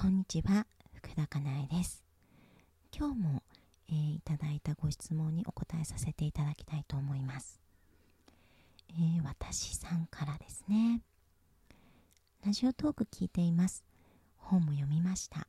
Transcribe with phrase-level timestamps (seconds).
[0.00, 2.02] こんにちは、福田かなえです。
[2.90, 3.42] 今日も、
[3.90, 7.60] えー、いただいたご質問にお答えさせていただきたいと思います。
[8.88, 11.02] えー、私さんからですね。
[12.46, 13.84] ラジオトーク聞いています。
[14.38, 15.46] 本も読みました。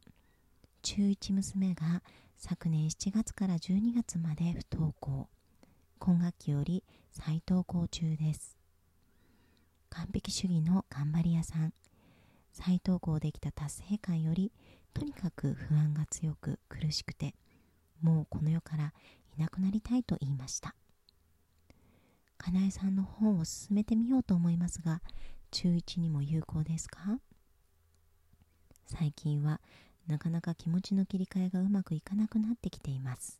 [0.82, 2.04] 中1娘が
[2.36, 5.30] 昨年7月から12月まで不登校。
[5.98, 6.84] 今学期より
[7.14, 8.58] 再登校中です。
[9.90, 11.72] 完璧主義の頑張り屋さん。
[12.54, 14.52] 再登校できた達成感より
[14.94, 17.34] とにかく不安が強く苦しくて
[18.02, 18.94] もうこの世から
[19.38, 20.76] いなくなりたいと言いました。
[22.38, 25.02] かなえさんの本を進めてみようと思いますが
[25.52, 27.20] 中1にも有効ですか？
[28.88, 29.62] 最近は
[30.08, 33.40] なかなか気持ちの切り替えがうまくいかなくなってきています。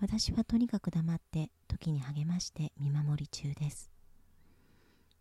[0.00, 3.90] 私はとにかく黙って時に励まして見守り中です。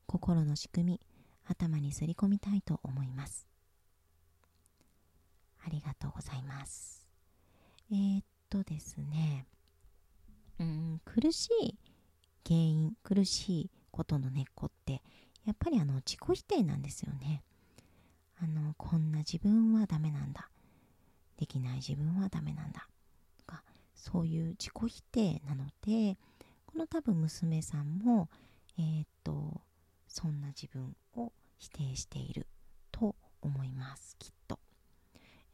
[0.07, 1.01] 心の仕組み
[1.49, 3.47] 頭にすり込みたいと思います。
[5.65, 7.07] ありがとうございます。
[7.91, 9.45] えー、っとですね。
[10.59, 11.77] うん苦しい
[12.45, 15.03] 原因苦しいことの根っこって
[15.45, 17.43] やっぱりあの自己否定なんですよね。
[18.41, 20.49] あのこんな自分はダメなんだ。
[21.37, 22.87] できない自分はダメなんだ。
[23.37, 23.63] とか
[23.95, 26.17] そういう自己否定なので
[26.65, 28.29] この多分娘さんも
[28.77, 29.61] えー、っと
[30.07, 32.47] そんな自分を否定している
[32.91, 34.59] と思いますきっと。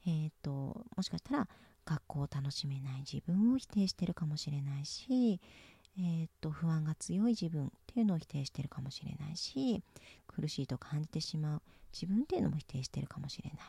[0.06, 1.48] え、ー、ともしかしたら
[1.86, 5.40] 学校を楽しめない自分を否定してるかもしれないし
[5.98, 9.84] えー、と不安が強い自分っていうのを否定してるかもしれないし
[10.28, 11.62] 苦しいと感じてしまう
[11.94, 13.60] 自分っていうのも否定してるかもしれない。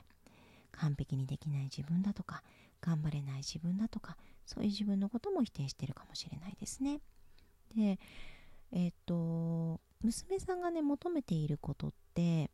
[0.73, 2.43] 完璧にできない自分だとか
[2.81, 7.01] 頑張れない自分だとかそういう自分のことも否定してるかもしれないですね。
[7.77, 7.99] で
[8.75, 12.51] えっ、と娘さんがね求めていることって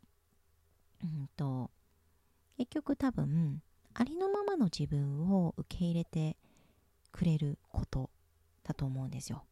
[1.03, 1.71] うんと
[2.57, 3.61] 結局多分
[3.95, 6.37] ありのままの自分を受け入れて
[7.11, 8.11] くれること
[8.63, 9.43] だと思うんですよ。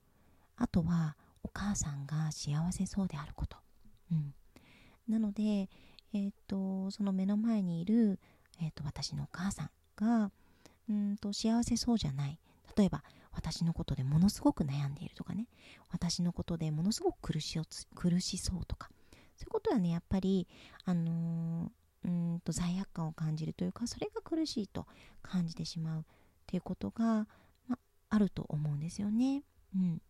[0.56, 3.58] あとはお母さんが幸せそうであること、
[4.12, 4.34] うん、
[5.08, 5.70] なので
[6.14, 8.20] えっ、とその目の前にいる、
[8.62, 10.32] えーと、私のお母さんが
[10.88, 12.40] うんと幸せそうじゃない。
[12.78, 13.04] 例えば
[13.40, 15.48] 私のことでものすごく悩んでいるとかね
[15.92, 17.58] 私のことでものすごく苦し
[17.96, 18.90] 苦しそうとか
[19.38, 20.46] そういうことはねやっぱり
[20.84, 24.86] あのー、うんと罪悪感を感じるというかそれが苦しいと
[25.22, 26.04] 感じてしまうっ
[26.48, 27.28] ていうことが、
[27.68, 27.78] ま、
[28.10, 29.44] あると思うんですよね。
[29.74, 30.02] うん、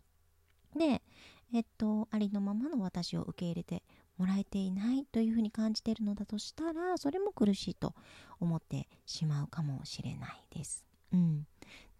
[0.76, 1.04] で
[1.54, 3.84] えっとありのままの私を受け入れて
[4.18, 7.94] もらえていないというふうに感じているのだとしたらそれも苦しいと
[8.40, 10.84] 思ってしまうかもしれないです。
[11.14, 11.46] うん、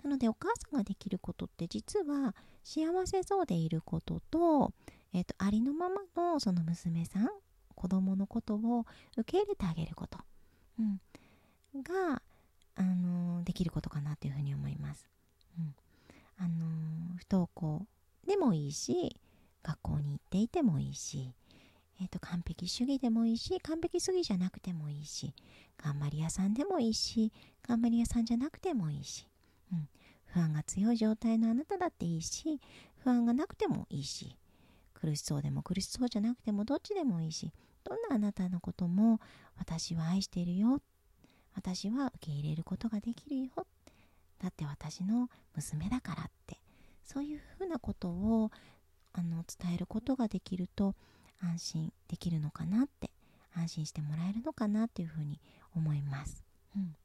[0.04, 4.74] なのでお母さんができることって実は幸せそうでいることと,、
[5.14, 7.30] えーと、ありのままのその娘さん
[7.76, 8.86] 子供のことを
[9.18, 10.20] 受け入れてあげること、
[10.80, 11.00] うん、
[11.84, 12.22] が、
[12.76, 15.10] あのー、できることかなというふうに思います。
[15.58, 15.76] うん
[16.38, 17.86] あのー、不登校
[18.28, 19.16] でもいいし
[19.64, 21.34] 学校に行っていてもいいし、
[22.02, 25.34] えーと完璧主義でもいいし完璧主義じゃなくてもいいし
[25.78, 27.32] 頑張り屋さんでもいいし
[27.68, 29.28] 頑張り屋さんじゃなくてもいいし
[29.72, 29.90] うん、
[30.26, 32.60] 不安が強い状態のあなただっていいし
[33.04, 34.36] 不安がなくてもいいし
[34.94, 37.52] 苦しそうでも苦しそうじゃなくてもどっちでもいいし
[37.84, 39.20] どんなあなたのことも
[39.58, 40.82] 私は愛してるよ。
[41.56, 43.52] 私は受け入れることができるよ。
[44.40, 46.58] だって私の娘だからって
[47.04, 48.52] そういうふうなことを
[49.14, 50.96] あの伝えることができると
[51.42, 53.10] 安心できるのかなって
[53.54, 55.40] 安心してもらえるのかなっていうふうに
[55.76, 56.44] 思います。
[56.76, 56.96] うん、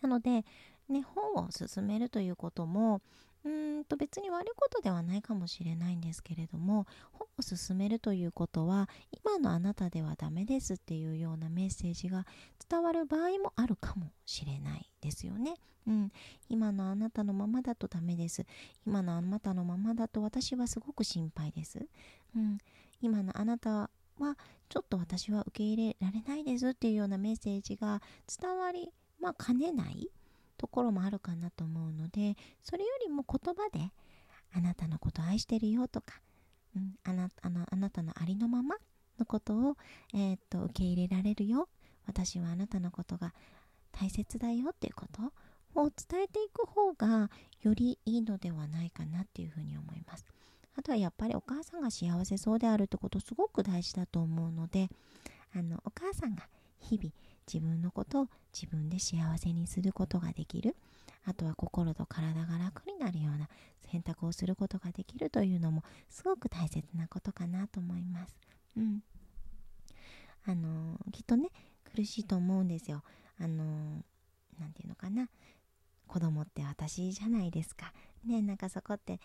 [0.00, 0.44] なので
[0.88, 3.00] ね、本を進めるということも
[3.46, 3.48] う
[3.80, 12.26] んと別に悪いことではないかもしれないんですけれども本を進めるということは今のあなたではダメですっていうようなメッセージが
[12.68, 15.54] 伝わる場合もあるかもしれないですよね。
[15.86, 16.12] うん、
[16.48, 18.44] 今のあなたのままだとダメです。
[18.84, 21.86] 今のあなたのままだと私はすごく心配です。
[22.34, 22.58] うん、
[23.00, 23.88] 今のあなた
[24.18, 24.36] は
[24.68, 28.02] ちょっと私は受け入れられないですっていうようなメッセージが
[28.40, 30.10] 伝わり、まあ、かねない
[30.56, 33.92] ところもあるかなと思うのでそれよりも言葉で
[34.54, 36.20] あなたのこと愛してるよとか、
[36.74, 38.76] うん、あなあのあなたのありのまま
[39.18, 39.76] のことを、
[40.14, 41.68] えー、っと受け入れられるよ。
[42.06, 43.34] 私はあなたのことが
[43.90, 47.30] 大切だよっていうことを伝えていく方が
[47.62, 50.24] よりいいのではないかなっていうふうに思います。
[50.76, 54.90] あとはやっぱりお母さんが幸せそうであるってことすごく大事だと思うので
[55.54, 56.48] あのお母さんが
[56.80, 57.10] 日々
[57.50, 60.76] 自分のことを自分で幸せにすることができる。
[61.24, 63.48] あとは心と体が楽になるような
[63.90, 68.38] 選択をすることができるというのもすごく大切なことかなと思います。
[68.76, 69.02] うん。
[70.46, 71.48] あのきっとね
[71.84, 73.02] 苦しいと思うんですよ。
[73.38, 73.64] あの
[74.58, 75.28] 何て言うのかな。
[76.06, 77.92] 子供って私じゃないですか。
[78.24, 79.20] ねなんかそこって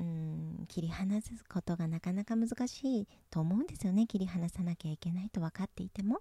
[0.00, 4.06] うん切り離すことがなかなか難しいと思うんですよね。
[4.06, 6.20] 切り離さなきゃいけないと分かっていても。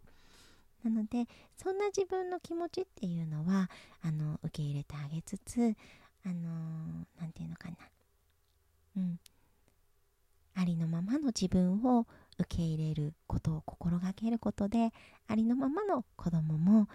[0.84, 1.28] なので
[1.58, 3.70] そんな自分の気持ちっていうのは
[4.02, 5.76] あの受け入れてあげつつ
[6.26, 7.76] あの何て言うのかな。
[8.98, 9.20] うん。
[10.56, 12.06] ありのままの自分を
[12.38, 14.92] 受け入れることを心がけることで
[15.28, 16.88] ありのままの子供も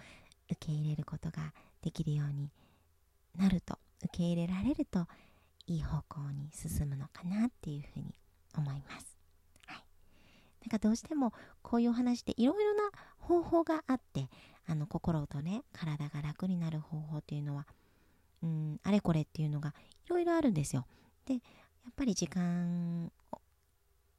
[0.51, 1.53] 受け入れることが
[1.83, 2.51] できるように
[3.37, 5.07] なると受け入れられると
[5.67, 8.15] いい方向に進むのかなっていうふうに
[8.57, 9.19] 思います。
[9.67, 9.85] はい、
[10.63, 11.33] なんかどうしても
[11.63, 12.88] こういうお話っていろいろな
[13.29, 14.31] 方法があって
[14.67, 17.67] あの心とね体が楽になる方法っていうのは
[18.43, 19.75] うんあれこれっていうのが
[20.07, 20.87] いろいろあるんですよ。
[21.27, 21.41] でや
[21.91, 23.13] っぱり時間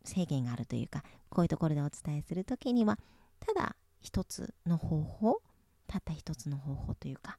[0.06, 3.00] 制限があるというかこういうところでお伝えする時には
[3.40, 5.42] ただ一つの方法
[5.88, 7.38] たった一つの方法というか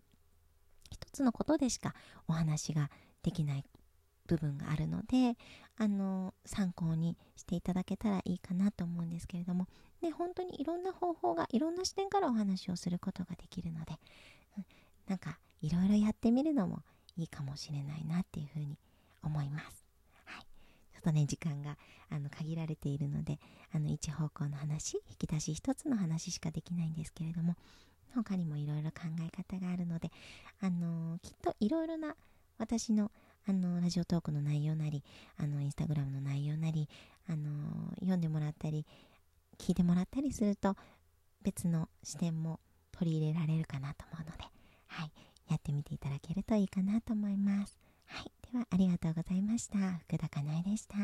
[0.91, 1.95] 一つのことでしか
[2.27, 2.91] お話が
[3.23, 3.65] できない
[4.31, 5.37] 部分があるので
[5.77, 9.67] あの参考にしていただけたらいいかなと思うんですけれども
[10.01, 13.95] で本当にいろんな方法がいろんな視点からお話をすることができるので、
[14.57, 14.65] うん、
[15.09, 16.83] なんかいろいろやってみるのも
[17.17, 18.79] いいかもしれないなっていうふうに
[19.23, 19.85] 思います。
[20.25, 20.43] はい、
[20.95, 21.77] ちょっとね時間が
[22.09, 23.39] あの限られているので
[23.75, 27.57] あの一方向の話引き出し一つの話しかできないんですけれども
[28.15, 30.11] 他にもいろいろ考え方があるので
[30.61, 32.17] あのー、きっといろいろな
[32.59, 33.11] 私の
[33.49, 35.03] あのラジオトークの内容なり
[35.37, 36.89] あのインスタグラムの内容なり
[37.29, 37.49] あの
[38.01, 38.87] 読んでもらったり
[39.59, 40.77] 聞いてもらったりすると
[41.43, 42.61] 別の視点も
[42.93, 44.45] 取り入れられるかなと思うので、
[44.89, 45.13] はい、
[45.49, 47.79] やってみていただけるといいかなと思います。
[48.07, 48.31] はい。
[48.53, 49.79] では、ありがとうございました。
[50.07, 50.97] 福田かなえでした。